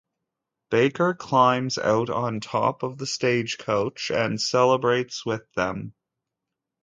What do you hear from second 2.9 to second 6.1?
the stagecoach and celebrates with them.